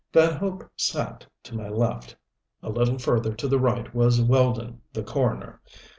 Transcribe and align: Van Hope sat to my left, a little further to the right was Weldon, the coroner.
Van 0.13 0.35
Hope 0.35 0.67
sat 0.75 1.27
to 1.43 1.53
my 1.55 1.69
left, 1.69 2.15
a 2.63 2.71
little 2.71 2.97
further 2.97 3.35
to 3.35 3.47
the 3.47 3.59
right 3.59 3.93
was 3.93 4.19
Weldon, 4.19 4.81
the 4.93 5.03
coroner. 5.03 5.61